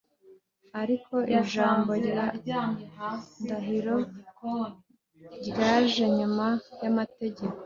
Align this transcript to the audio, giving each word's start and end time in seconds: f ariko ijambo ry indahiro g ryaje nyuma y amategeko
f 0.67 0.69
ariko 0.83 1.15
ijambo 1.39 1.91
ry 2.37 2.47
indahiro 2.61 3.95
g 5.41 5.45
ryaje 5.47 6.03
nyuma 6.17 6.47
y 6.81 6.85
amategeko 6.91 7.57